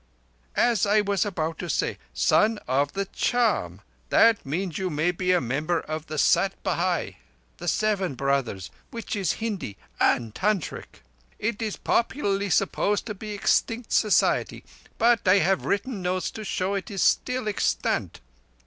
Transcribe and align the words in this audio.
"As 0.55 0.87
I 0.87 1.01
was 1.01 1.25
about 1.27 1.59
to 1.59 1.69
say, 1.69 1.99
'Son 2.11 2.57
of 2.67 2.93
the 2.93 3.05
Charm' 3.05 3.81
means 4.43 4.69
that 4.73 4.77
you 4.79 4.89
may 4.89 5.11
be 5.11 5.37
member 5.39 5.79
of 5.81 6.07
the 6.07 6.17
Sat 6.17 6.53
Bhai—the 6.63 7.67
Seven 7.67 8.15
Brothers, 8.15 8.71
which 8.89 9.15
is 9.15 9.33
Hindi 9.33 9.77
and 9.99 10.33
Tantric. 10.33 11.03
It 11.37 11.61
is 11.61 11.75
popularly 11.77 12.49
supposed 12.49 13.05
to 13.05 13.13
be 13.13 13.33
extinct 13.33 13.91
Society, 13.93 14.63
but 14.97 15.27
I 15.27 15.37
have 15.37 15.65
written 15.65 16.01
notes 16.01 16.31
to 16.31 16.43
show 16.43 16.73
it 16.73 16.89
is 16.89 17.03
still 17.03 17.47
extant. 17.47 18.21